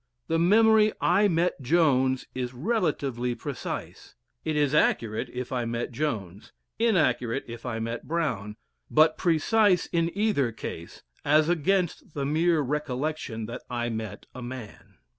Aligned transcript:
The 0.25 0.39
memory 0.39 0.91
"I 0.99 1.27
met 1.27 1.61
Jones" 1.61 2.25
is 2.33 2.55
relatively 2.55 3.35
precise. 3.35 4.15
It 4.43 4.55
is 4.55 4.73
accurate 4.73 5.29
if 5.31 5.51
I 5.51 5.65
met 5.65 5.91
Jones, 5.91 6.53
inaccurate 6.79 7.43
if 7.45 7.67
I 7.67 7.77
met 7.77 8.07
Brown, 8.07 8.55
but 8.89 9.15
precise 9.15 9.85
in 9.85 10.09
either 10.17 10.51
case 10.51 11.03
as 11.23 11.49
against 11.49 12.15
the 12.15 12.25
mere 12.25 12.61
recollection 12.61 13.45
that 13.45 13.61
I 13.69 13.89
met 13.89 14.25
a 14.33 14.41
man. 14.41 14.95